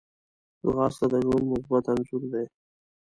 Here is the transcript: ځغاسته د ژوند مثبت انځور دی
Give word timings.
ځغاسته 0.65 1.05
د 1.11 1.15
ژوند 1.25 1.45
مثبت 1.51 1.83
انځور 1.91 2.23
دی 2.31 2.45